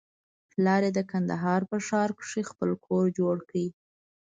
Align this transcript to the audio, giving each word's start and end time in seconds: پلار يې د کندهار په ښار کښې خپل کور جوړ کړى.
پلار 0.51 0.81
يې 0.87 0.91
د 0.97 0.99
کندهار 1.11 1.61
په 1.69 1.77
ښار 1.87 2.09
کښې 2.17 2.41
خپل 2.49 2.69
کور 2.85 3.05
جوړ 3.19 3.35
کړى. 3.49 3.67